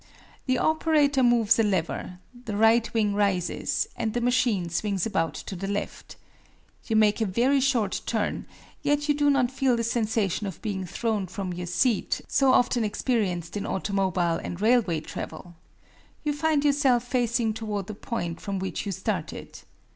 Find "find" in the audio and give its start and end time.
16.33-16.65